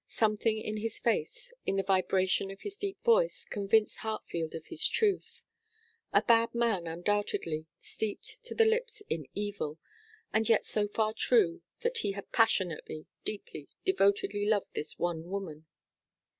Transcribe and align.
Something 0.07 0.57
in 0.57 0.77
his 0.77 0.97
face, 0.97 1.53
in 1.67 1.75
the 1.75 1.83
vibration 1.83 2.49
of 2.49 2.61
his 2.61 2.75
deep 2.75 2.99
voice, 3.01 3.45
convinced 3.47 3.97
Hartfield 3.97 4.55
of 4.55 4.65
his 4.65 4.87
truth. 4.87 5.43
A 6.11 6.23
bad 6.23 6.55
man 6.55 6.87
undoubtedly 6.87 7.67
steeped 7.81 8.43
to 8.45 8.55
the 8.55 8.65
lips 8.65 9.03
in 9.11 9.27
evil 9.35 9.77
and 10.33 10.49
yet 10.49 10.65
so 10.65 10.87
far 10.87 11.13
true 11.13 11.61
that 11.81 11.99
he 11.99 12.13
had 12.13 12.31
passionately, 12.31 13.05
deeply, 13.25 13.69
devotedly 13.85 14.47
loved 14.47 14.73
this 14.73 14.97
one 14.97 15.25
woman. 15.29 15.67